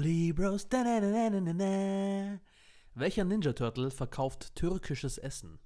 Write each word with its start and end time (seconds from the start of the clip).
Broly 0.00 0.32
Bros. 0.32 0.66
Da, 0.66 0.82
da, 0.82 0.98
da, 0.98 1.28
da, 1.28 1.40
da, 1.40 1.52
da. 1.52 2.40
Welcher 2.94 3.24
Ninja 3.24 3.52
Turtle 3.52 3.90
verkauft 3.90 4.54
türkisches 4.54 5.18
Essen? 5.18 5.58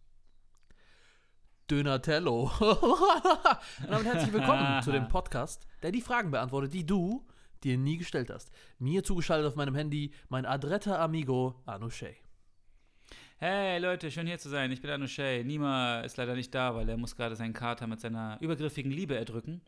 Dönatello. 1.70 2.50
Und 2.58 3.90
damit 3.90 4.06
herzlich 4.06 4.32
willkommen 4.32 4.82
zu 4.82 4.90
dem 4.90 5.06
Podcast, 5.08 5.68
der 5.84 5.92
die 5.92 6.00
Fragen 6.00 6.32
beantwortet, 6.32 6.74
die 6.74 6.84
du 6.84 7.24
dir 7.62 7.78
nie 7.78 7.96
gestellt 7.96 8.28
hast. 8.28 8.50
Mir 8.80 9.04
zugeschaltet 9.04 9.46
auf 9.46 9.54
meinem 9.54 9.76
Handy 9.76 10.12
mein 10.28 10.46
adretter 10.46 10.98
Amigo 10.98 11.62
Anushay. 11.64 12.16
Hey 13.38 13.78
Leute, 13.80 14.12
schön 14.12 14.28
hier 14.28 14.38
zu 14.38 14.48
sein. 14.48 14.70
Ich 14.70 14.80
bin 14.80 14.90
Anushay. 14.90 15.42
Nima 15.42 16.00
ist 16.00 16.16
leider 16.16 16.34
nicht 16.34 16.54
da, 16.54 16.74
weil 16.74 16.88
er 16.88 16.96
muss 16.96 17.16
gerade 17.16 17.34
seinen 17.34 17.52
Kater 17.52 17.88
mit 17.88 18.00
seiner 18.00 18.38
übergriffigen 18.40 18.92
Liebe 18.92 19.16
erdrücken. 19.16 19.60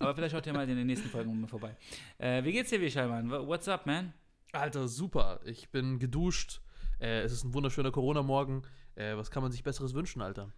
Aber 0.00 0.12
vielleicht 0.14 0.32
schaut 0.32 0.44
ihr 0.46 0.52
mal 0.52 0.68
in 0.68 0.76
den 0.76 0.88
nächsten 0.88 1.08
Folgen 1.08 1.40
mal 1.40 1.46
vorbei. 1.46 1.76
Äh, 2.18 2.42
wie 2.42 2.50
geht's 2.50 2.70
dir, 2.70 2.80
Wischalmann? 2.80 3.30
What's 3.30 3.68
up, 3.68 3.86
man? 3.86 4.12
Alter, 4.52 4.88
super. 4.88 5.40
Ich 5.44 5.70
bin 5.70 6.00
geduscht. 6.00 6.60
Äh, 7.00 7.20
es 7.20 7.32
ist 7.32 7.44
ein 7.44 7.54
wunderschöner 7.54 7.92
Corona-Morgen. 7.92 8.64
Äh, 8.96 9.16
was 9.16 9.30
kann 9.30 9.42
man 9.42 9.52
sich 9.52 9.62
Besseres 9.62 9.94
wünschen, 9.94 10.20
Alter? 10.20 10.50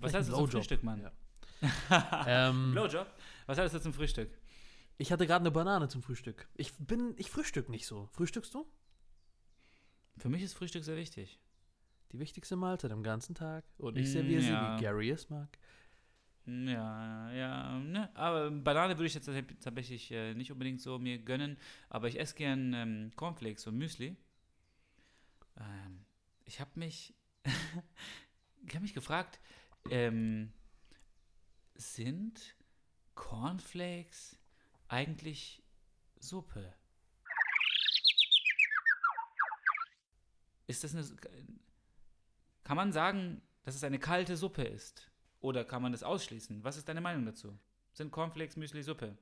Was 0.00 0.10
Vielleicht 0.10 0.14
heißt 0.16 0.28
das 0.30 0.34
ein 0.34 0.40
zum. 0.40 0.50
Frühstück, 0.50 0.82
Mann? 0.82 1.02
Ja. 1.02 2.24
ähm, 2.48 2.72
Blowjob? 2.72 3.06
Was 3.46 3.58
heißt 3.58 3.74
das 3.74 3.82
zum 3.82 3.92
Frühstück? 3.92 4.30
ich 4.96 5.12
hatte 5.12 5.26
gerade 5.26 5.42
eine 5.42 5.50
Banane 5.50 5.88
zum 5.88 6.02
Frühstück. 6.02 6.48
Ich 6.54 6.72
bin, 6.78 7.14
ich 7.18 7.30
frühstück 7.30 7.68
nicht 7.68 7.86
so. 7.86 8.08
Frühstückst 8.12 8.54
du? 8.54 8.66
Für 10.16 10.28
mich 10.28 10.42
ist 10.42 10.54
Frühstück 10.54 10.84
sehr 10.84 10.96
wichtig. 10.96 11.38
Die 12.14 12.20
wichtigste 12.20 12.54
Mahlzeit 12.54 12.92
am 12.92 13.02
ganzen 13.02 13.34
Tag. 13.34 13.64
Und 13.76 13.98
ich 13.98 14.06
Mm, 14.06 14.12
serviere 14.12 14.40
sie, 14.40 14.46
ja. 14.46 14.76
wie 14.78 14.82
Gary 14.82 15.10
es 15.10 15.28
mag. 15.30 15.58
Ja, 16.46 17.32
ja, 17.32 17.78
ne? 17.80 18.08
Aber 18.14 18.52
Banane 18.52 18.96
würde 18.96 19.06
ich 19.06 19.14
jetzt 19.14 19.26
tats- 19.28 19.58
tatsächlich 19.60 20.12
äh, 20.12 20.32
nicht 20.34 20.52
unbedingt 20.52 20.80
so 20.80 21.00
mir 21.00 21.18
gönnen. 21.18 21.58
Aber 21.88 22.06
ich 22.06 22.20
esse 22.20 22.36
gern 22.36 22.72
ähm, 22.72 23.10
Cornflakes 23.16 23.66
und 23.66 23.76
Müsli. 23.78 24.16
Ähm, 25.56 26.04
ich 26.44 26.60
habe 26.60 26.70
mich, 26.78 27.14
ich 28.64 28.74
habe 28.74 28.82
mich 28.82 28.94
gefragt, 28.94 29.40
ähm, 29.90 30.52
sind 31.74 32.54
Cornflakes 33.16 34.38
eigentlich 34.86 35.64
Suppe? 36.20 36.74
Ist 40.68 40.84
das 40.84 40.94
eine, 40.94 41.04
kann 42.64 42.76
man 42.76 42.92
sagen, 42.92 43.42
dass 43.62 43.74
es 43.74 43.84
eine 43.84 43.98
kalte 43.98 44.36
Suppe 44.36 44.64
ist? 44.64 45.10
Oder 45.40 45.64
kann 45.64 45.82
man 45.82 45.92
das 45.92 46.02
ausschließen? 46.02 46.64
Was 46.64 46.76
ist 46.76 46.88
deine 46.88 47.00
Meinung 47.00 47.26
dazu? 47.26 47.58
Sind 47.92 48.10
Cornflakes 48.10 48.56
Müsli 48.56 48.82
Suppe? 48.82 49.16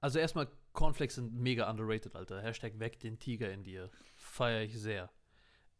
Also 0.00 0.18
erstmal, 0.18 0.48
Cornflakes 0.72 1.14
sind 1.14 1.32
mega 1.32 1.70
underrated, 1.70 2.16
Alter. 2.16 2.42
Hashtag 2.42 2.78
weg 2.80 2.98
den 2.98 3.18
Tiger 3.18 3.52
in 3.52 3.62
dir. 3.62 3.90
Feier 4.16 4.62
ich 4.62 4.78
sehr. 4.78 5.10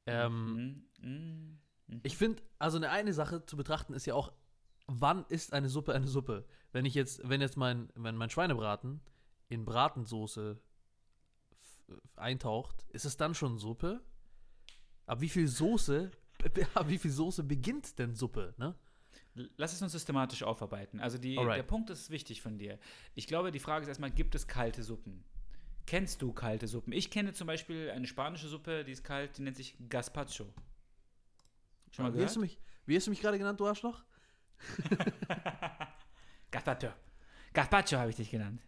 Ähm, 0.06 0.84
Mm, 1.00 1.06
mm. 1.06 2.00
Ich 2.04 2.16
finde, 2.16 2.42
also 2.58 2.76
eine 2.76 2.90
eine 2.90 3.12
Sache 3.12 3.44
zu 3.44 3.56
betrachten 3.56 3.94
ist 3.94 4.06
ja 4.06 4.14
auch, 4.14 4.32
wann 4.86 5.24
ist 5.28 5.52
eine 5.52 5.68
Suppe 5.68 5.92
eine 5.92 6.06
Suppe? 6.06 6.46
Wenn 6.70 6.84
ich 6.84 6.94
jetzt, 6.94 7.28
wenn 7.28 7.40
jetzt 7.40 7.56
mein, 7.56 7.90
wenn 7.94 8.16
mein 8.16 8.30
Schweinebraten 8.30 9.00
in 9.48 9.64
Bratensoße 9.64 10.60
eintaucht, 12.16 12.86
ist 12.90 13.04
es 13.04 13.16
dann 13.16 13.34
schon 13.34 13.58
Suppe? 13.58 14.02
Ab 15.06 15.20
wie 15.20 15.28
viel 15.28 15.48
Soße, 15.48 16.10
ab 16.74 16.88
wie 16.88 16.98
viel 16.98 17.10
Soße 17.10 17.42
beginnt 17.44 17.98
denn 17.98 18.14
Suppe, 18.14 18.54
ne? 18.58 18.74
Lass 19.56 19.72
es 19.72 19.80
uns 19.80 19.92
systematisch 19.92 20.42
aufarbeiten. 20.42 21.00
Also 21.00 21.16
die, 21.16 21.38
Alright. 21.38 21.56
der 21.58 21.62
Punkt 21.62 21.88
ist 21.88 22.10
wichtig 22.10 22.42
von 22.42 22.58
dir. 22.58 22.78
Ich 23.14 23.26
glaube, 23.26 23.50
die 23.50 23.60
Frage 23.60 23.82
ist 23.82 23.88
erstmal, 23.88 24.10
gibt 24.10 24.34
es 24.34 24.46
kalte 24.46 24.82
Suppen? 24.82 25.24
Kennst 25.86 26.20
du 26.20 26.32
kalte 26.32 26.68
Suppen? 26.68 26.92
Ich 26.92 27.10
kenne 27.10 27.32
zum 27.32 27.46
Beispiel 27.46 27.90
eine 27.90 28.06
spanische 28.06 28.46
Suppe, 28.48 28.84
die 28.84 28.92
ist 28.92 29.04
kalt, 29.04 29.38
die 29.38 29.42
nennt 29.42 29.56
sich 29.56 29.76
Gazpacho. 29.88 30.52
Schon 31.90 32.04
mal 32.04 32.14
Wie 32.14 32.22
hast 32.22 32.36
du 32.36 32.40
gehört? 32.40 32.56
mich, 32.56 32.58
wie 32.86 32.96
hast 32.96 33.06
du 33.06 33.10
mich 33.10 33.20
gerade 33.20 33.38
genannt, 33.38 33.58
du 33.58 33.66
Arschloch? 33.66 34.04
Gazpacho. 36.50 36.92
Gazpacho 37.52 37.96
habe 37.96 38.10
ich 38.10 38.16
dich 38.16 38.30
genannt. 38.30 38.62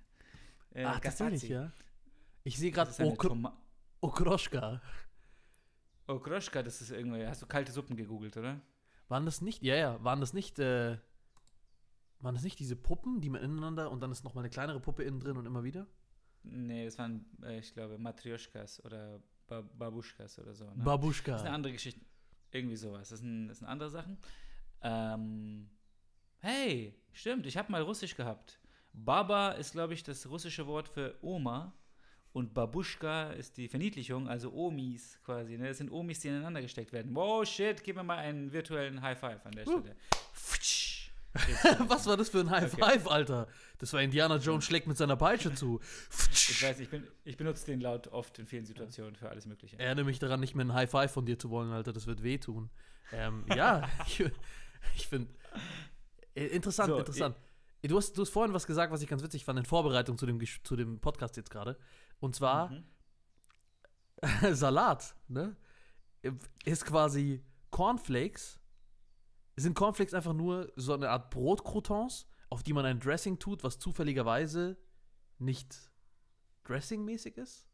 Äh, 0.71 0.85
Ach, 0.85 0.99
tatsächlich, 1.01 1.43
Gazpazi. 1.43 1.53
ja. 1.53 1.73
Ich 2.43 2.59
sehe 2.59 2.71
gerade 2.71 2.91
Okroschka. 4.01 4.81
Okroschka, 6.07 6.63
das 6.63 6.81
ist 6.81 6.91
irgendwie, 6.91 7.27
hast 7.27 7.43
du 7.43 7.47
kalte 7.47 7.73
Suppen 7.73 7.97
gegoogelt, 7.97 8.37
oder? 8.37 8.61
Waren 9.09 9.25
das 9.25 9.41
nicht, 9.41 9.63
ja, 9.63 9.75
ja, 9.75 10.03
waren 10.03 10.21
das 10.21 10.33
nicht, 10.33 10.59
äh, 10.59 10.99
waren 12.21 12.35
das 12.35 12.45
nicht 12.45 12.59
diese 12.59 12.77
Puppen, 12.77 13.21
die 13.21 13.31
man 13.31 13.43
ineinander 13.43 13.91
und 13.91 14.01
dann 14.01 14.11
ist 14.11 14.25
noch 14.25 14.35
mal 14.35 14.41
eine 14.41 14.51
kleinere 14.51 14.81
Puppe 14.81 15.03
innen 15.03 15.21
drin 15.21 15.37
und 15.37 15.47
immer 15.47 15.65
wieder? 15.65 15.87
Nee, 16.43 16.85
das 16.85 16.99
waren, 16.99 17.27
äh, 17.43 17.59
ich 17.59 17.73
glaube, 17.73 17.99
Matrioschkas 17.99 18.85
oder 18.85 19.23
ba 19.47 19.63
Babuschkas 19.63 20.39
oder 20.39 20.55
so. 20.55 20.65
Ne? 20.65 20.71
Das 20.71 20.79
ist 20.79 20.81
eine 20.81 20.85
Babuschka. 20.85 21.37
andere 21.37 21.73
Geschichte. 21.73 22.01
Irgendwie 22.51 22.77
sowas. 22.77 23.09
Das 23.09 23.21
sind, 23.21 23.49
das 23.49 23.59
sind 23.59 23.67
andere 23.67 23.91
Sachen. 23.91 24.19
Ähm, 24.83 25.71
hey, 26.39 26.95
stimmt, 27.13 27.47
ich 27.47 27.57
habe 27.57 27.73
mal 27.73 27.83
Russisch 27.83 28.15
gehabt. 28.15 28.61
Baba 28.93 29.53
ist, 29.53 29.73
glaube 29.73 29.95
ich, 29.95 30.03
das 30.03 30.29
russische 30.29 30.67
Wort 30.67 30.89
für 30.89 31.19
Oma. 31.21 31.75
Und 32.35 32.53
Babuschka 32.53 33.31
ist 33.31 33.57
die 33.59 33.69
Verniedlichung, 33.69 34.29
also 34.29 34.53
Omis 34.53 35.21
quasi. 35.25 35.57
Ne? 35.57 35.69
Das 35.69 35.79
sind 35.79 35.93
Omis, 35.93 36.19
die 36.19 36.29
ineinander 36.29 36.61
gesteckt 36.61 36.93
werden. 36.93 37.15
Wow, 37.15 37.47
shit, 37.47 37.85
gib 37.85 37.95
mir 37.95 38.03
mal 38.03 38.19
einen 38.19 38.53
virtuellen 38.53 39.01
High 39.01 39.17
Five 39.17 39.47
an 39.47 39.53
der 39.53 39.63
Stelle. 39.63 39.95
Was 41.89 42.07
war 42.07 42.17
das 42.17 42.31
für 42.31 42.41
ein 42.41 42.51
High 42.51 42.73
Five, 42.73 43.07
Alter? 43.07 43.47
Das 43.79 43.93
war 43.93 44.03
Indiana 44.03 44.39
Jones 44.39 44.65
schlägt 44.65 44.89
mit 44.89 44.97
seiner 44.97 45.15
Peitsche 45.15 45.55
zu. 45.55 45.79
Ich 46.33 46.61
weiß, 46.61 46.81
ich, 46.81 46.89
bin, 46.89 47.07
ich 47.25 47.37
benutze 47.37 47.67
den 47.67 47.81
laut 47.81 48.09
oft 48.09 48.37
in 48.41 48.47
vielen 48.47 48.65
Situationen 48.65 49.15
für 49.15 49.29
alles 49.29 49.47
Mögliche. 49.47 49.79
Erinnere 49.79 50.05
mich 50.05 50.19
daran, 50.19 50.41
nicht 50.41 50.57
mehr 50.57 50.65
ein 50.65 50.75
High 50.75 50.91
Five 50.91 51.13
von 51.13 51.27
dir 51.27 51.39
zu 51.39 51.51
wollen, 51.51 51.71
Alter. 51.71 51.93
Das 51.93 52.09
wird 52.09 52.25
wehtun. 52.25 52.69
Ähm, 53.13 53.45
ja, 53.55 53.89
ich, 54.09 54.25
ich 54.97 55.07
finde. 55.07 55.31
Interessant, 56.35 56.89
So, 56.89 56.99
interessant. 56.99 57.37
Du 57.87 57.97
hast, 57.99 58.17
du 58.17 58.23
hast 58.23 58.31
vorhin 58.31 58.55
was 58.55 58.67
gesagt, 58.67 58.93
was 58.93 59.03
ich 59.03 59.09
ganz 59.09 59.23
witzig 59.23 59.45
fand 59.45 59.59
in 59.59 59.67
Vorbereitung 59.67 60.17
zu 60.17 60.25
dem, 60.25 60.41
zu 60.63 60.75
dem 60.75 61.01
Podcast 61.01 61.37
jetzt 61.37 61.51
gerade. 61.51 61.77
Und 62.25 62.35
zwar 62.35 62.71
Mhm. 62.71 62.85
Salat, 64.55 65.15
ne? 65.29 65.57
Ist 66.65 66.87
quasi 66.87 67.45
Cornflakes. 67.71 68.59
Sind 69.57 69.75
Cornflakes 69.75 70.15
einfach 70.15 70.33
nur 70.33 70.73
so 70.77 70.95
eine 70.95 71.11
Art 71.11 71.31
Brotcroutons, 71.31 72.27
auf 72.49 72.63
die 72.63 72.73
man 72.73 72.87
ein 72.87 72.99
Dressing 72.99 73.39
tut, 73.39 73.63
was 73.63 73.79
zufälligerweise 73.79 74.79
nicht 75.39 75.77
dressingmäßig 76.65 77.37
ist? 77.37 77.69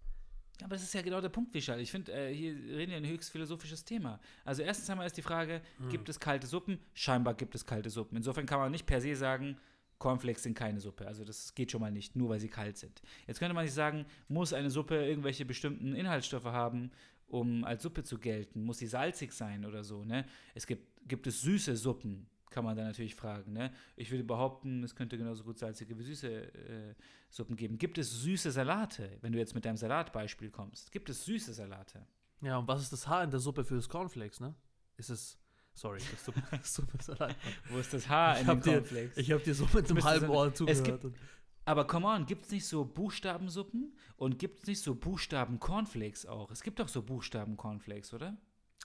Aber 0.62 0.75
das 0.75 0.83
ist 0.83 0.93
ja 0.94 1.03
genau 1.03 1.21
der 1.21 1.28
Punkt, 1.28 1.55
Wischal. 1.55 1.81
Ich 1.81 1.91
finde, 1.93 2.12
äh, 2.12 2.34
hier 2.34 2.53
reden 2.53 2.91
wir 2.91 2.97
ein 2.99 3.06
höchst 3.06 3.31
philosophisches 3.31 3.84
Thema. 3.84 4.21
Also 4.44 4.62
erstens 4.62 4.91
einmal 4.91 5.06
ist 5.06 5.16
die 5.16 5.22
Frage, 5.22 5.62
gibt 5.89 6.09
es 6.09 6.19
kalte 6.19 6.47
Suppen? 6.49 6.78
Scheinbar 6.93 7.34
gibt 7.34 7.55
es 7.55 7.65
kalte 7.65 7.89
Suppen. 7.89 8.16
Insofern 8.16 8.44
kann 8.47 8.59
man 8.59 8.72
nicht 8.72 8.84
per 8.87 9.00
se 9.00 9.15
sagen, 9.15 9.59
Cornflakes 10.00 10.43
sind 10.43 10.55
keine 10.55 10.81
Suppe. 10.81 11.06
Also 11.06 11.25
das 11.25 11.55
geht 11.55 11.71
schon 11.71 11.81
mal 11.81 11.93
nicht, 11.93 12.16
nur 12.16 12.31
weil 12.31 12.41
sie 12.41 12.49
kalt 12.49 12.77
sind. 12.77 13.00
Jetzt 13.28 13.38
könnte 13.38 13.55
man 13.55 13.65
sich 13.65 13.75
sagen, 13.75 14.06
muss 14.27 14.53
eine 14.53 14.71
Suppe 14.71 14.97
irgendwelche 14.97 15.44
bestimmten 15.44 15.94
Inhaltsstoffe 15.94 16.47
haben, 16.47 16.91
um 17.28 17.62
als 17.65 17.83
Suppe 17.84 18.03
zu 18.03 18.19
gelten? 18.19 18.65
Muss 18.65 18.78
sie 18.78 18.87
salzig 18.87 19.33
sein 19.33 19.65
oder 19.65 19.84
so? 19.84 20.05
Ne? 20.05 20.27
Es 20.55 20.66
gibt, 20.66 21.06
gibt 21.09 21.28
es 21.28 21.43
süße 21.43 21.77
Suppen? 21.77 22.27
Kann 22.50 22.65
man 22.65 22.77
dann 22.77 22.87
natürlich 22.87 23.15
fragen. 23.15 23.53
Ne? 23.53 23.72
Ich 23.94 24.10
würde 24.10 24.25
behaupten, 24.25 24.83
es 24.83 24.97
könnte 24.97 25.16
genauso 25.16 25.44
gut 25.44 25.59
salzige 25.59 25.97
wie 25.97 26.03
süße 26.03 26.28
äh, 26.28 26.94
Suppen 27.28 27.55
geben. 27.55 27.78
Gibt 27.78 27.97
es 27.99 28.22
süße 28.22 28.50
Salate? 28.50 29.19
Wenn 29.21 29.33
du 29.33 29.39
jetzt 29.39 29.55
mit 29.55 29.65
deinem 29.65 29.77
Salatbeispiel 29.77 30.50
kommst, 30.50 30.91
gibt 30.91 31.09
es 31.10 31.25
süße 31.25 31.53
Salate? 31.53 32.05
Ja, 32.41 32.56
und 32.56 32.66
was 32.66 32.83
ist 32.83 32.93
das 32.93 33.06
Haar 33.06 33.22
in 33.22 33.31
der 33.31 33.39
Suppe 33.39 33.65
für 33.65 33.77
das 33.77 33.89
Cornflakes, 33.89 34.41
ne? 34.41 34.55
Ist 34.97 35.10
es. 35.10 35.39
Sorry, 35.75 36.01
das 36.11 36.25
Suppe, 36.25 36.43
das 36.51 36.75
Suppe 36.75 36.99
ist 36.99 37.11
allein. 37.11 37.35
Wo 37.71 37.79
ist 37.79 37.93
das 37.95 38.09
Haar 38.09 38.35
Ich 38.35 38.41
in 38.43 38.47
den 38.49 38.61
dir, 38.61 38.73
Cornflakes? 38.73 39.17
ich 39.17 39.33
hab 39.33 39.43
dir 39.45 39.55
so 39.55 39.67
mit 39.73 39.91
einem 39.91 40.05
halben 40.05 40.27
so- 40.27 40.33
Ohr 40.35 40.47
es 40.49 40.55
zugehört. 40.55 41.01
gibt- 41.03 41.17
Aber 41.65 41.87
come 41.87 42.07
on, 42.07 42.27
gibt 42.27 42.45
es 42.47 42.51
nicht 42.51 42.67
so 42.67 42.85
Buchstabensuppen 42.85 43.97
und 44.17 44.39
gibt 44.39 44.61
es 44.61 44.67
nicht 44.67 44.81
so 44.83 44.95
Buchstaben-Cornflakes 44.95 46.27
auch? 46.27 46.51
Es 46.51 46.63
gibt 46.63 46.81
doch 46.81 46.89
so 46.89 47.03
Buchstaben-Cornflakes, 47.03 48.13
oder? 48.13 48.37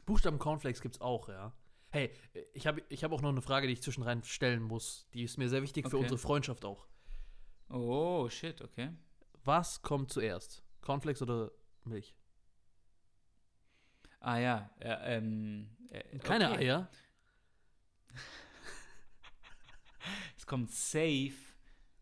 Buchstaben 0.05 0.37
Cornflakes 0.39 0.81
gibt's 0.81 1.01
auch, 1.01 1.27
ja. 1.29 1.51
Hey, 1.89 2.11
ich 2.53 2.67
habe 2.67 2.83
ich 2.89 3.03
hab 3.03 3.11
auch 3.11 3.21
noch 3.21 3.29
eine 3.29 3.41
Frage, 3.41 3.67
die 3.67 3.73
ich 3.73 3.81
zwischenrein 3.81 4.23
stellen 4.23 4.61
muss. 4.61 5.07
Die 5.13 5.23
ist 5.23 5.37
mir 5.37 5.49
sehr 5.49 5.61
wichtig 5.63 5.85
für 5.89 5.95
Okay. 5.95 6.03
unsere 6.03 6.17
Freundschaft 6.19 6.63
auch. 6.65 6.85
Oh, 7.69 8.29
shit, 8.29 8.61
okay. 8.61 8.91
Was 9.43 9.81
kommt 9.81 10.11
zuerst? 10.11 10.63
Cornflakes 10.81 11.21
oder 11.21 11.51
Milch? 11.85 12.15
Ah 14.19 14.37
ja, 14.37 14.69
äh, 14.79 15.17
ähm, 15.17 15.69
äh, 15.89 16.17
Keine 16.19 16.51
okay. 16.51 16.65
Eier. 16.65 16.89
Es 20.37 20.45
kommt 20.45 20.69
safe, 20.69 21.33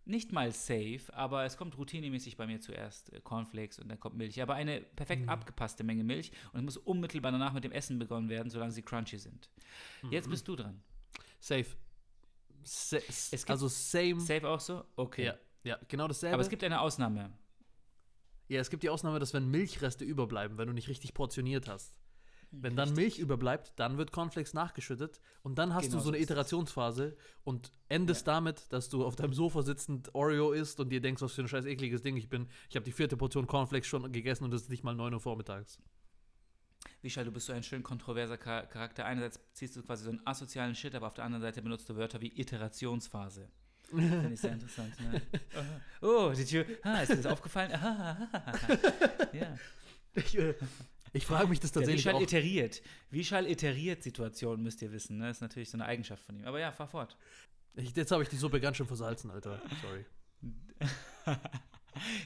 nicht 0.05 0.33
mal 0.33 0.51
safe, 0.51 1.01
aber 1.13 1.45
es 1.45 1.55
kommt 1.55 1.77
routinemäßig 1.77 2.35
bei 2.35 2.45
mir 2.45 2.59
zuerst 2.59 3.13
äh, 3.13 3.21
Cornflakes 3.21 3.79
und 3.79 3.87
dann 3.87 3.99
kommt 3.99 4.17
Milch. 4.17 4.41
Aber 4.41 4.55
eine 4.55 4.81
perfekt 4.81 5.29
abgepasste 5.29 5.85
Menge 5.85 6.03
Milch 6.03 6.31
und 6.51 6.59
es 6.59 6.63
muss 6.63 6.77
unmittelbar 6.77 7.31
danach 7.31 7.53
mit 7.53 7.63
dem 7.63 7.71
Essen 7.71 7.99
begonnen 7.99 8.27
werden, 8.27 8.49
solange 8.49 8.73
sie 8.73 8.81
crunchy 8.81 9.17
sind. 9.17 9.49
Jetzt 10.11 10.29
bist 10.29 10.45
du 10.47 10.57
dran. 10.57 10.83
Safe. 11.39 11.65
Sa 12.63 12.97
also 13.47 13.67
same. 13.67 14.19
Safe 14.19 14.47
auch 14.47 14.59
so? 14.59 14.83
Okay. 14.95 15.25
Ja, 15.25 15.37
ja, 15.63 15.79
genau 15.87 16.07
dasselbe. 16.07 16.33
Aber 16.33 16.43
es 16.43 16.49
gibt 16.49 16.63
eine 16.63 16.81
Ausnahme. 16.81 17.31
Ja, 18.49 18.59
es 18.59 18.69
gibt 18.69 18.83
die 18.83 18.89
Ausnahme, 18.89 19.19
dass 19.19 19.33
wenn 19.33 19.49
Milchreste 19.49 20.05
überbleiben, 20.05 20.57
wenn 20.57 20.67
du 20.67 20.73
nicht 20.73 20.89
richtig 20.89 21.13
portioniert 21.13 21.67
hast. 21.67 21.93
Wenn 22.55 22.75
dann 22.75 22.93
Milch 22.93 23.17
überbleibt, 23.17 23.73
dann 23.77 23.97
wird 23.97 24.11
Cornflakes 24.11 24.53
nachgeschüttet 24.53 25.19
und 25.41 25.57
dann 25.57 25.73
hast 25.73 25.85
Genau 25.85 25.97
du 25.97 26.03
so 26.03 26.09
eine. 26.09 26.19
Iterationsphase 26.19 27.17
und 27.43 27.71
endest 27.89 28.27
damit, 28.27 28.71
dass 28.71 28.89
du 28.89 29.03
auf 29.05 29.15
deinem 29.15 29.33
Sofa 29.33 29.63
sitzend 29.63 30.13
Oreo 30.13 30.51
isst 30.51 30.79
und 30.79 30.89
dir 30.89 31.01
denkst, 31.01 31.21
was 31.23 31.33
für 31.33 31.41
ein 31.41 31.47
scheiß 31.47 31.65
ekliges 31.65 32.03
Ding 32.03 32.15
ich 32.15 32.29
bin. 32.29 32.47
Ich 32.69 32.75
habe 32.75 32.85
die 32.85 32.91
vierte 32.91 33.17
Portion 33.17 33.47
Cornflakes 33.47 33.87
schon 33.87 34.11
gegessen 34.11 34.43
und 34.43 34.53
es 34.53 34.63
ist 34.63 34.69
nicht 34.69 34.83
mal 34.83 34.93
9 34.93 35.13
Uhr 35.15 35.19
vormittags. 35.19 35.79
Vishal, 37.01 37.25
du 37.25 37.31
bist 37.31 37.47
so 37.47 37.53
ein 37.53 37.63
schön 37.63 37.81
kontroverser 37.81 38.37
Char- 38.37 38.67
Charakter. 38.67 39.05
Einerseits 39.05 39.39
ziehst 39.53 39.75
du 39.75 39.81
quasi 39.83 40.03
so 40.03 40.11
einen 40.11 40.21
asozialen 40.25 40.75
Shit, 40.75 40.93
aber 40.95 41.07
auf 41.07 41.13
der 41.15 41.25
anderen 41.25 41.41
Seite 41.41 41.61
benutzt 41.61 41.89
du 41.89 41.95
Wörter 41.95 42.21
wie 42.21 42.39
Iterationsphase. 42.39 43.49
Finde 43.89 44.31
ich 44.33 44.39
sehr 44.39 44.53
interessant. 44.53 44.93
Ne? 44.99 45.21
Oh, 46.01 46.31
die 46.35 46.45
Tür. 46.45 46.65
Ah, 46.83 46.99
ist 47.01 47.11
dir 47.11 47.17
das 47.17 47.25
aufgefallen? 47.25 47.71
Ah, 47.73 48.27
ah, 48.31 48.41
ah, 48.45 48.53
ah. 48.69 49.27
ja. 49.33 49.57
Ich, 50.15 50.37
äh, 50.37 50.53
ich 51.13 51.25
frage 51.25 51.47
mich 51.47 51.59
das 51.59 51.71
tatsächlich 51.71 52.05
Vishal 52.05 52.15
auch. 52.15 52.21
iteriert. 52.21 52.81
Vishal 53.09 53.47
iteriert 53.47 54.03
Situationen, 54.03 54.63
müsst 54.63 54.81
ihr 54.81 54.91
wissen. 54.91 55.17
Ne? 55.17 55.29
ist 55.29 55.41
natürlich 55.41 55.69
so 55.69 55.77
eine 55.77 55.85
Eigenschaft 55.85 56.23
von 56.23 56.35
ihm. 56.35 56.45
Aber 56.45 56.59
ja, 56.59 56.71
fahr 56.71 56.87
fort. 56.87 57.17
Ich, 57.75 57.95
jetzt 57.95 58.11
habe 58.11 58.23
ich 58.23 58.29
die 58.29 58.35
Suppe 58.35 58.59
ganz 58.59 58.77
schön 58.77 58.87
versalzen, 58.87 59.31
Alter. 59.31 59.61
Sorry. 59.81 60.05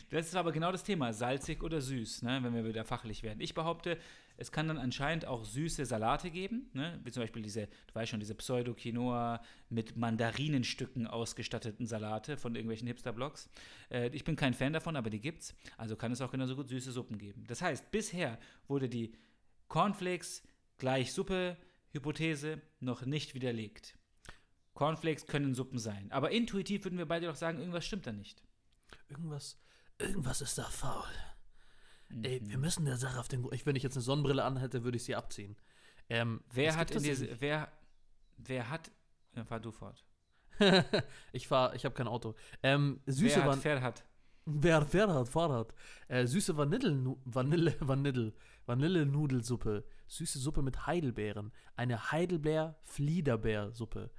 Das 0.10 0.28
ist 0.28 0.36
aber 0.36 0.52
genau 0.52 0.72
das 0.72 0.84
Thema, 0.84 1.14
salzig 1.14 1.64
oder 1.64 1.82
süß, 1.82 2.22
ne, 2.22 2.40
wenn 2.42 2.54
wir 2.54 2.66
wieder 2.66 2.86
fachlich 2.86 3.24
werden. 3.24 3.42
Ich 3.42 3.54
behaupte, 3.54 3.98
es 4.38 4.52
kann 4.52 4.68
dann 4.68 4.78
anscheinend 4.78 5.26
auch 5.26 5.46
süße 5.46 5.86
Salate 5.86 6.30
geben, 6.30 6.70
ne, 6.74 7.00
wie 7.04 7.12
zum 7.12 7.24
Beispiel 7.24 7.42
diese, 7.42 7.68
du 7.68 7.96
weißt 7.96 8.12
schon, 8.12 8.20
diese 8.20 8.36
Pseudo-Quinoa 8.36 9.42
mit 9.70 9.98
Mandarinenstücken 9.98 11.08
ausgestatteten 11.08 11.88
Salate 11.88 12.38
von 12.38 12.56
irgendwelchen 12.56 12.88
Hipster-Blogs. 12.88 13.50
Äh, 13.90 14.10
ich 14.10 14.24
bin 14.24 14.36
kein 14.36 14.54
Fan 14.54 14.74
davon, 14.74 14.96
aber 14.96 15.10
die 15.10 15.20
gibt's. 15.20 15.56
Also 15.78 15.96
kann 15.96 16.12
es 16.12 16.22
auch 16.22 16.32
genauso 16.32 16.56
gut 16.56 16.70
süße 16.70 16.92
Suppen 16.92 17.18
geben. 17.18 17.46
Das 17.48 17.62
heißt, 17.62 17.92
bisher 17.92 18.38
wurde 18.68 18.88
die 18.88 19.14
Cornflakes 19.68 20.44
gleich 20.78 21.12
Suppe-Hypothese 21.14 22.62
noch 22.80 23.06
nicht 23.06 23.34
widerlegt. 23.34 23.98
Cornflakes 24.76 25.26
können 25.26 25.56
Suppen 25.56 25.80
sein. 25.80 26.12
Aber 26.12 26.32
intuitiv 26.32 26.86
würden 26.86 27.00
wir 27.00 27.08
beide 27.08 27.26
doch 27.26 27.36
sagen, 27.36 27.58
irgendwas 27.58 27.86
stimmt 27.86 28.06
da 28.06 28.12
nicht. 28.14 28.44
Irgendwas, 29.10 29.58
irgendwas 29.98 30.42
ist 30.42 30.58
da 30.58 30.64
faul. 30.64 31.04
Ey, 32.24 32.42
wir 32.44 32.58
müssen 32.58 32.86
der 32.86 32.98
Sache 32.98 33.20
auf 33.20 33.28
den 33.28 33.42
Grund. 33.42 33.54
Ich, 33.54 33.66
wenn 33.66 33.76
ich 33.76 33.84
jetzt 33.84 33.96
eine 33.96 34.02
Sonnenbrille 34.04 34.44
anhätte, 34.44 34.84
würde 34.84 34.96
ich 34.98 35.04
sie 35.04 35.16
abziehen. 35.16 35.58
Ähm, 36.10 36.42
Wer 36.52 36.76
hat 36.78 36.92
in 36.92 37.04
diese, 37.04 37.42
wer, 37.42 37.72
wer 38.38 38.70
hat, 38.70 38.92
ja, 39.36 39.44
fahr 39.44 39.60
du 39.60 39.72
fort. 39.72 40.06
ich 41.34 41.48
fahre, 41.48 41.76
ich 41.76 41.84
habe 41.84 41.96
kein 41.96 42.08
Auto. 42.08 42.36
Ähm, 42.64 43.02
süße 43.06 43.36
wer 43.36 43.44
hat, 43.44 43.64
wer 43.64 43.82
hat, 43.82 44.06
Wer, 44.50 45.14
hat 45.14 45.28
Fahrrad? 45.28 45.74
Äh, 46.08 46.26
süße 46.26 46.56
Vanille, 46.56 47.18
Vanille, 47.26 47.76
Vanille, 47.82 48.32
Vanillenudelsuppe. 48.66 49.84
Süße 50.08 50.40
Suppe 50.40 50.62
mit 50.62 50.88
Heidelbeeren. 50.88 51.52
Eine 51.76 52.12
Heidelbeer-Fliederbeersuppe. 52.14 54.10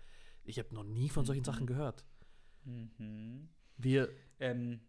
Ich 0.44 0.58
habe 0.58 0.74
noch 0.74 0.84
nie 0.84 1.08
von 1.08 1.24
solchen 1.24 1.44
Sachen 1.44 1.66
gehört. 1.66 2.04
mhm. 2.64 3.48
Wir, 3.78 4.10
ähm, 4.40 4.80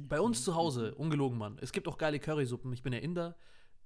bei 0.00 0.20
uns 0.20 0.44
zu 0.44 0.54
Hause, 0.54 0.94
ungelogen, 0.94 1.38
Mann. 1.38 1.58
Es 1.60 1.72
gibt 1.72 1.88
auch 1.88 1.98
geile 1.98 2.20
Currysuppen. 2.20 2.72
Ich 2.72 2.82
bin 2.82 2.92
ja 2.92 3.00
Inder. 3.00 3.36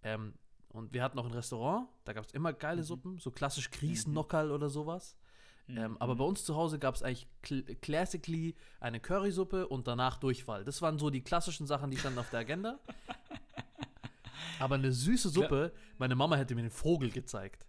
Ähm, 0.03 0.35
und 0.69 0.93
wir 0.93 1.03
hatten 1.03 1.19
auch 1.19 1.25
ein 1.25 1.33
Restaurant. 1.33 1.89
Da 2.05 2.13
gab 2.13 2.25
es 2.25 2.33
immer 2.33 2.53
geile 2.53 2.83
Suppen. 2.83 3.19
So 3.19 3.31
klassisch 3.31 3.71
Grießennockerl 3.71 4.51
oder 4.51 4.69
sowas. 4.69 5.17
Ähm, 5.69 5.97
aber 6.01 6.17
bei 6.17 6.25
uns 6.25 6.45
zu 6.45 6.57
Hause 6.57 6.79
gab 6.79 6.95
es 6.95 7.03
eigentlich 7.03 7.29
cl 7.43 7.63
classically 7.77 8.57
eine 8.81 9.01
Currysuppe 9.01 9.69
und 9.69 9.87
danach 9.87 10.17
Durchfall. 10.19 10.65
Das 10.65 10.83
waren 10.83 10.99
so 10.99 11.09
die 11.09 11.23
klassischen 11.23 11.67
Sachen, 11.67 11.91
die 11.91 11.97
standen 11.97 12.19
auf 12.19 12.31
der 12.31 12.41
Agenda. 12.41 12.81
aber 14.59 14.75
eine 14.75 14.93
süße 14.93 15.29
Suppe, 15.29 15.73
meine 15.99 16.15
Mama 16.15 16.37
hätte 16.37 16.55
mir 16.55 16.63
den 16.63 16.71
Vogel 16.71 17.11
gezeigt. 17.11 17.65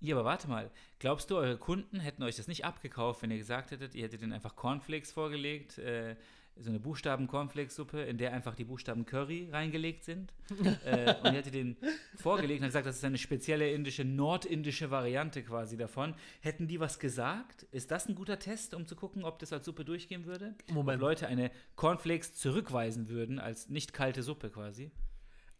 Ja, 0.00 0.16
aber 0.16 0.24
warte 0.24 0.48
mal. 0.48 0.70
Glaubst 0.98 1.30
du, 1.30 1.36
eure 1.36 1.58
Kunden 1.58 2.00
hätten 2.00 2.22
euch 2.22 2.36
das 2.36 2.48
nicht 2.48 2.64
abgekauft, 2.64 3.22
wenn 3.22 3.30
ihr 3.30 3.38
gesagt 3.38 3.70
hättet, 3.70 3.94
ihr 3.94 4.04
hättet 4.04 4.22
ihnen 4.22 4.32
einfach 4.32 4.56
Cornflakes 4.56 5.12
vorgelegt, 5.12 5.78
äh, 5.78 6.16
so 6.56 6.70
eine 6.70 6.80
Buchstaben-Cornflakes-Suppe, 6.80 8.02
in 8.02 8.18
der 8.18 8.32
einfach 8.32 8.54
die 8.54 8.64
Buchstaben 8.64 9.06
Curry 9.06 9.48
reingelegt 9.50 10.04
sind? 10.04 10.32
äh, 10.84 11.14
und 11.16 11.26
ihr 11.26 11.32
hättet 11.32 11.54
den 11.54 11.76
vorgelegt 12.16 12.60
und 12.60 12.68
gesagt, 12.68 12.86
das 12.86 12.96
ist 12.96 13.04
eine 13.04 13.18
spezielle 13.18 13.70
indische, 13.72 14.04
nordindische 14.04 14.90
Variante 14.90 15.42
quasi 15.42 15.76
davon. 15.76 16.14
Hätten 16.40 16.66
die 16.66 16.80
was 16.80 16.98
gesagt? 16.98 17.64
Ist 17.70 17.90
das 17.90 18.08
ein 18.08 18.14
guter 18.14 18.38
Test, 18.38 18.74
um 18.74 18.86
zu 18.86 18.96
gucken, 18.96 19.24
ob 19.24 19.38
das 19.38 19.52
als 19.52 19.66
Suppe 19.66 19.84
durchgehen 19.84 20.24
würde? 20.24 20.54
Moment. 20.68 20.96
Ob 20.96 21.08
Leute 21.08 21.26
eine 21.26 21.50
Cornflakes 21.76 22.34
zurückweisen 22.34 23.08
würden 23.08 23.38
als 23.38 23.68
nicht 23.68 23.92
kalte 23.92 24.22
Suppe 24.22 24.50
quasi? 24.50 24.90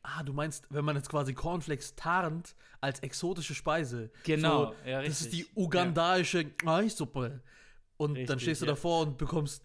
Ah, 0.03 0.23
du 0.23 0.33
meinst, 0.33 0.67
wenn 0.71 0.85
man 0.85 0.97
jetzt 0.97 1.11
quasi 1.11 1.35
Cornflakes 1.35 1.95
tarnt 1.95 2.55
als 2.81 3.01
exotische 3.01 3.55
Speise. 3.55 4.11
Genau, 4.25 4.67
So, 4.67 4.89
ja, 4.89 5.03
Das 5.03 5.21
ist 5.21 5.33
die 5.33 5.47
ugandaische 5.55 6.47
Eissuppe. 6.65 7.43
Und 7.97 8.15
dann 8.15 8.21
Richtig, 8.21 8.43
stehst 8.43 8.63
du 8.63 8.67
ja. 8.67 8.73
davor 8.73 9.03
und 9.03 9.19
bekommst 9.19 9.63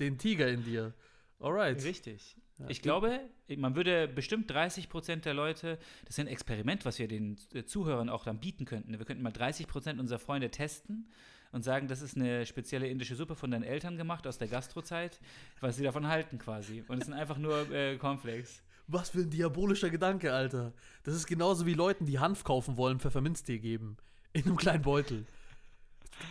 den 0.00 0.16
Tiger 0.16 0.48
in 0.48 0.64
dir. 0.64 0.94
Alright. 1.40 1.82
Richtig. 1.84 2.36
Ja, 2.58 2.66
ich 2.68 2.80
glaube, 2.80 3.20
man 3.58 3.76
würde 3.76 4.08
bestimmt 4.08 4.50
30 4.50 4.88
Prozent 4.88 5.26
der 5.26 5.34
Leute, 5.34 5.78
das 6.06 6.14
ist 6.14 6.20
ein 6.20 6.26
Experiment, 6.26 6.86
was 6.86 6.98
wir 6.98 7.06
den 7.06 7.36
äh, 7.52 7.64
Zuhörern 7.64 8.08
auch 8.08 8.24
dann 8.24 8.40
bieten 8.40 8.64
könnten. 8.64 8.98
Wir 8.98 9.04
könnten 9.04 9.22
mal 9.22 9.32
30 9.32 9.66
Prozent 9.66 10.00
unserer 10.00 10.18
Freunde 10.18 10.50
testen 10.50 11.10
und 11.52 11.64
sagen, 11.64 11.86
das 11.86 12.00
ist 12.00 12.16
eine 12.16 12.46
spezielle 12.46 12.88
indische 12.88 13.14
Suppe 13.14 13.34
von 13.34 13.50
deinen 13.50 13.62
Eltern 13.62 13.98
gemacht 13.98 14.26
aus 14.26 14.38
der 14.38 14.48
Gastrozeit, 14.48 15.20
was 15.60 15.76
sie 15.76 15.84
davon 15.84 16.06
halten 16.08 16.38
quasi. 16.38 16.82
Und 16.88 17.00
es 17.00 17.04
sind 17.06 17.14
einfach 17.14 17.36
nur 17.36 17.70
äh, 17.70 17.96
Cornflakes. 17.98 18.62
Was 18.88 19.10
für 19.10 19.20
ein 19.20 19.30
diabolischer 19.30 19.90
Gedanke, 19.90 20.32
Alter. 20.32 20.72
Das 21.02 21.14
ist 21.14 21.26
genauso 21.26 21.66
wie 21.66 21.74
Leuten, 21.74 22.06
die 22.06 22.18
Hanf 22.18 22.44
kaufen 22.44 22.76
wollen, 22.76 23.00
Pfefferminztee 23.00 23.58
geben. 23.58 23.96
In 24.32 24.44
einem 24.44 24.56
kleinen 24.56 24.82
Beutel. 24.82 25.26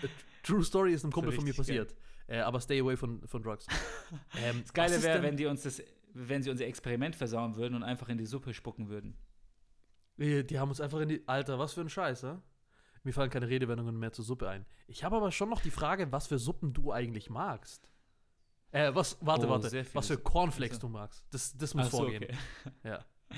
Äh, 0.02 0.07
True 0.44 0.63
Story 0.63 0.94
ist 0.94 1.04
einem 1.04 1.12
Kumpel 1.12 1.34
von 1.34 1.44
mir 1.44 1.54
passiert. 1.54 1.96
Äh, 2.28 2.40
aber 2.40 2.60
stay 2.62 2.80
away 2.80 2.96
von, 2.96 3.25
von 3.28 3.44
Drugs. 3.44 3.66
Ähm, 4.38 4.62
Das 4.62 4.74
Geile 4.74 5.02
wäre, 5.02 5.24
wenn 5.24 5.36
die 5.36 5.48
uns 5.48 5.63
das, 5.63 5.81
wenn 6.13 6.44
sie 6.44 6.50
unser 6.52 6.66
Experiment 6.66 7.16
versauen 7.16 7.56
würden 7.56 7.74
und 7.74 7.84
einfach 7.84 8.07
in 8.10 8.18
die 8.18 8.25
Suppe 8.25 8.54
spucken 8.54 8.88
würden. 8.88 9.18
Die, 10.18 10.46
die 10.46 10.60
haben 10.60 10.69
uns 10.69 10.80
einfach 10.80 11.00
in 11.00 11.10
die. 11.10 11.28
Alter, 11.28 11.58
was 11.58 11.74
für 11.74 11.81
ein 11.81 11.90
Scheiß, 11.90 12.24
ne? 12.24 12.42
Mir 13.04 13.13
fallen 13.13 13.30
keine 13.30 13.50
Redewendungen 13.50 13.98
mehr 13.98 14.13
zur 14.13 14.24
Suppe 14.24 14.48
ein. 14.48 14.66
Ich 14.88 15.04
habe 15.04 15.16
aber 15.18 15.31
schon 15.31 15.50
noch 15.50 15.62
die 15.62 15.72
Frage, 15.72 16.12
was 16.12 16.28
für 16.28 16.38
Suppen 16.40 16.74
du 16.74 16.92
eigentlich 16.92 17.30
magst. 17.30 17.92
Äh, 18.75 18.94
was, 18.94 19.18
warte, 19.22 19.48
Oh, 19.48 19.50
warte. 19.51 19.86
Was 19.94 20.07
für. 20.07 20.18
Cornflakes 20.18 20.77
Also. 20.77 20.88
du 20.88 20.92
magst. 20.94 21.24
Das, 21.31 21.56
das 21.57 21.74
muss 21.74 21.89
so, 21.92 21.98
vorgehen. 21.98 22.24
okay. 22.25 22.36
Ja. 22.83 23.06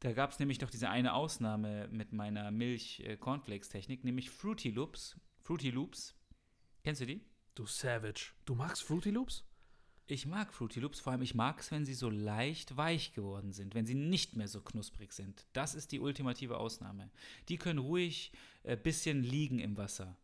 Da 0.00 0.12
gab 0.12 0.32
es 0.32 0.38
nämlich 0.38 0.58
doch 0.58 0.68
diese 0.68 0.90
eine 0.90 1.14
Ausnahme 1.14 1.88
mit 1.90 2.12
meiner 2.12 2.50
Milch-Cornflakes-Technik, 2.50 4.04
nämlich 4.04 4.28
Fruity 4.28 4.68
Loops. 4.70 5.18
Fruity 5.40 5.70
Loops. 5.70 6.14
Kennst 6.82 7.00
du 7.00 7.06
die? 7.06 7.24
Du 7.54 7.64
Savage. 7.64 8.32
Du 8.44 8.54
magst 8.54 8.82
Fruity 8.82 9.08
Loops? 9.08 9.46
Ich 10.06 10.26
mag 10.26 10.52
Fruity 10.52 10.80
Loops, 10.80 11.00
vor 11.00 11.12
allem 11.14 11.22
ich 11.22 11.34
mag 11.34 11.58
es, 11.58 11.70
wenn 11.70 11.86
sie 11.86 11.94
so 11.94 12.10
leicht 12.10 12.76
weich 12.76 13.14
geworden 13.14 13.52
sind, 13.52 13.74
wenn 13.74 13.86
sie 13.86 13.94
nicht 13.94 14.36
mehr 14.36 14.48
so 14.48 14.60
knusprig 14.60 15.14
sind. 15.14 15.46
Das 15.54 15.74
ist 15.74 15.90
die 15.92 16.00
ultimative 16.00 16.58
Ausnahme. 16.58 17.10
Die 17.48 17.56
können 17.56 17.78
ruhig 17.78 18.30
ein 18.64 18.82
bisschen 18.82 19.22
liegen 19.22 19.58
im 19.58 19.78
Wasser. 19.78 20.18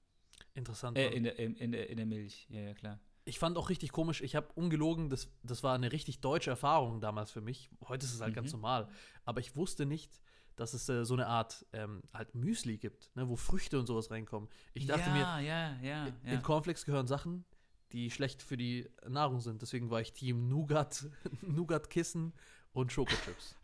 Interessant. 0.52 0.98
Äh, 0.98 1.04
Mann. 1.04 1.12
in, 1.14 1.22
der, 1.24 1.38
in, 1.38 1.54
in, 1.56 1.72
der, 1.72 1.88
in 1.88 1.96
der 1.96 2.06
Milch. 2.06 2.46
Ja, 2.50 2.60
ja, 2.60 2.74
klar. 2.74 3.00
Ich 3.30 3.38
fand 3.38 3.56
auch 3.56 3.70
richtig 3.70 3.92
komisch, 3.92 4.20
ich 4.20 4.34
habe 4.34 4.48
ungelogen, 4.54 5.08
das, 5.08 5.28
das 5.44 5.62
war 5.62 5.74
eine 5.74 5.92
richtig 5.92 6.20
deutsche 6.20 6.50
Erfahrung 6.50 7.00
damals 7.00 7.30
für 7.30 7.40
mich. 7.40 7.70
Heute 7.88 8.04
ist 8.04 8.12
es 8.12 8.20
halt 8.20 8.34
ganz 8.34 8.52
Mhm. 8.52 8.58
normal. 8.60 8.88
Aber 9.24 9.38
ich 9.40 9.54
wusste 9.56 9.86
nicht, 9.86 10.20
dass 10.56 10.74
es 10.74 10.88
äh, 10.88 11.04
so 11.04 11.14
eine 11.14 11.28
Art 11.28 11.64
ähm, 11.72 12.02
halt 12.12 12.34
Müsli 12.34 12.76
gibt, 12.76 13.10
ne, 13.14 13.28
wo 13.28 13.36
Früchte 13.36 13.78
und 13.78 13.86
sowas 13.86 14.10
reinkommen. 14.10 14.48
Ich 14.74 14.86
dachte 14.86 15.08
ja, 15.08 15.12
mir, 15.38 15.46
ja, 15.46 15.76
ja, 15.80 16.06
in. 16.24 16.42
Cornflakes 16.42 16.84
gehören 16.84 17.06
Sachen, 17.06 17.44
die 17.92 18.10
schlecht 18.10 18.42
für 18.42 18.56
die 18.56 18.90
Nahrung 19.08 19.40
sind. 19.40 19.62
Deswegen 19.62 19.90
war 19.90 20.00
ich 20.00 20.12
Team 20.12 20.48
Nougat, 20.48 21.08
Nougat-Kissen 21.42 22.32
und 22.72 22.92
Schokochips. 22.92 23.56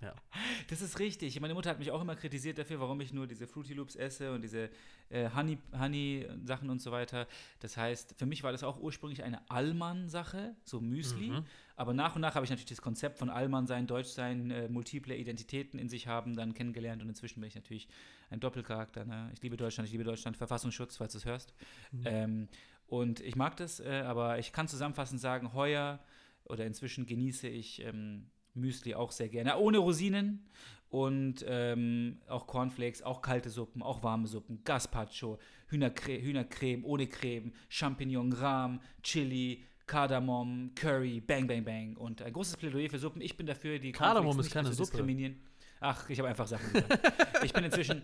Das 0.68 0.80
ist 0.80 0.98
richtig. 0.98 1.38
Meine 1.40 1.54
Mutter 1.54 1.70
hat 1.70 1.78
mich 1.78 1.90
auch 1.90 2.00
immer 2.00 2.16
kritisiert 2.16 2.58
dafür, 2.58 2.80
warum 2.80 3.00
ich 3.00 3.12
nur 3.12 3.26
diese 3.26 3.46
Fruity 3.46 3.74
Loops 3.74 3.96
esse 3.96 4.32
und 4.32 4.42
diese 4.42 4.70
äh, 5.10 5.28
Honey, 5.34 5.58
Honey 5.78 6.26
Sachen 6.44 6.70
und 6.70 6.80
so 6.80 6.90
weiter. 6.90 7.26
Das 7.60 7.76
heißt, 7.76 8.14
für 8.16 8.26
mich 8.26 8.42
war 8.42 8.52
das 8.52 8.62
auch 8.62 8.80
ursprünglich 8.80 9.22
eine 9.22 9.48
Allmann-Sache, 9.50 10.56
so 10.64 10.80
Müsli. 10.80 11.30
Mhm. 11.30 11.44
Aber 11.76 11.92
nach 11.92 12.14
und 12.14 12.22
nach 12.22 12.34
habe 12.34 12.44
ich 12.44 12.50
natürlich 12.50 12.70
das 12.70 12.82
Konzept 12.82 13.18
von 13.18 13.30
Allmann 13.30 13.66
sein, 13.66 13.86
Deutsch 13.86 14.08
sein, 14.08 14.50
äh, 14.50 14.68
multiple 14.68 15.16
Identitäten 15.16 15.78
in 15.78 15.88
sich 15.88 16.06
haben, 16.06 16.34
dann 16.36 16.54
kennengelernt 16.54 17.02
und 17.02 17.08
inzwischen 17.08 17.40
bin 17.40 17.48
ich 17.48 17.54
natürlich 17.54 17.88
ein 18.30 18.40
Doppelcharakter. 18.40 19.04
Ne? 19.04 19.30
Ich 19.34 19.42
liebe 19.42 19.56
Deutschland, 19.56 19.86
ich 19.86 19.92
liebe 19.92 20.04
Deutschland, 20.04 20.36
Verfassungsschutz, 20.36 20.96
falls 20.96 21.12
du 21.12 21.18
es 21.18 21.24
hörst. 21.24 21.54
Mhm. 21.92 22.02
Ähm, 22.04 22.48
und 22.86 23.20
ich 23.20 23.36
mag 23.36 23.56
das, 23.56 23.80
äh, 23.80 24.02
aber 24.06 24.38
ich 24.38 24.52
kann 24.52 24.68
zusammenfassend 24.68 25.20
sagen, 25.20 25.52
heuer 25.52 25.98
oder 26.44 26.66
inzwischen 26.66 27.06
genieße 27.06 27.48
ich 27.48 27.82
ähm, 27.82 28.30
Müsli 28.54 28.94
auch 28.94 29.12
sehr 29.12 29.28
gerne. 29.28 29.58
Ohne 29.58 29.78
Rosinen 29.78 30.46
und 30.88 31.44
ähm, 31.48 32.18
auch 32.28 32.46
Cornflakes, 32.46 33.02
auch 33.02 33.20
kalte 33.20 33.50
Suppen, 33.50 33.82
auch 33.82 34.02
warme 34.02 34.26
Suppen, 34.26 34.62
Gazpacho, 34.64 35.38
Hühnercre 35.66 36.22
Hühnercreme 36.22 36.84
ohne 36.84 37.08
Creme, 37.08 37.52
Champignon, 37.68 38.32
Rahm, 38.32 38.80
Chili, 39.02 39.64
Kardamom, 39.86 40.70
Curry, 40.74 41.20
Bang, 41.20 41.46
Bang, 41.46 41.64
Bang. 41.64 41.96
Und 41.96 42.22
ein 42.22 42.32
großes 42.32 42.56
Plädoyer 42.56 42.88
für 42.88 42.98
Suppen. 42.98 43.20
Ich 43.20 43.36
bin 43.36 43.46
dafür, 43.46 43.78
die 43.78 43.92
Kardamom 43.92 44.36
Cornflakes 44.36 44.46
ist 44.46 44.54
nicht 44.54 44.54
mehr 44.54 44.62
keine 44.62 44.70
zu 44.70 44.84
Suppe. 44.84 44.90
diskriminieren. 44.92 45.40
Ach, 45.80 46.08
ich 46.08 46.18
habe 46.18 46.28
einfach 46.28 46.46
Sachen 46.46 46.72
gesagt. 46.72 47.44
ich 47.44 47.52
bin 47.52 47.64
inzwischen 47.64 48.02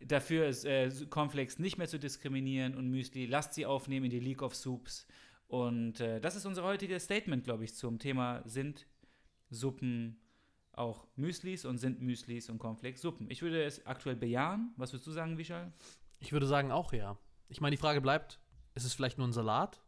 dafür, 0.00 0.46
äh, 0.64 0.90
Cornflakes 1.10 1.58
nicht 1.58 1.76
mehr 1.76 1.88
zu 1.88 1.98
diskriminieren 1.98 2.74
und 2.74 2.88
Müsli. 2.88 3.26
Lasst 3.26 3.54
sie 3.54 3.66
aufnehmen 3.66 4.04
in 4.06 4.10
die 4.10 4.20
League 4.20 4.42
of 4.42 4.54
Soups. 4.54 5.06
Und 5.48 6.00
äh, 6.00 6.20
das 6.20 6.36
ist 6.36 6.46
unser 6.46 6.62
heutiges 6.62 7.04
Statement, 7.04 7.44
glaube 7.44 7.64
ich, 7.64 7.74
zum 7.74 7.98
Thema 7.98 8.42
sind 8.44 8.86
Suppen 9.50 10.18
auch 10.72 11.06
Müslis 11.16 11.64
und 11.64 11.78
sind 11.78 12.00
Müslis 12.00 12.50
und 12.50 12.58
Cornflakes 12.58 13.02
Suppen. 13.02 13.30
Ich 13.30 13.42
würde 13.42 13.62
es 13.64 13.86
aktuell 13.86 14.16
bejahen. 14.16 14.72
Was 14.76 14.92
würdest 14.92 15.06
du 15.06 15.12
sagen, 15.12 15.38
Vishal? 15.38 15.72
Ich 16.20 16.32
würde 16.32 16.46
sagen 16.46 16.72
auch 16.72 16.92
ja. 16.92 17.16
Ich 17.48 17.60
meine, 17.60 17.76
die 17.76 17.80
Frage 17.80 18.00
bleibt, 18.00 18.40
ist 18.74 18.84
es 18.84 18.94
vielleicht 18.94 19.18
nur 19.18 19.26
ein 19.26 19.32
Salat? 19.32 19.80